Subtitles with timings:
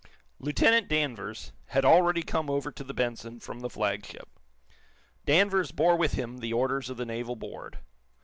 [0.39, 4.27] Lieutenant Danvers had already come over to the "Benson" from the flagship.
[5.27, 7.77] Danvers bore with him the orders of the naval board.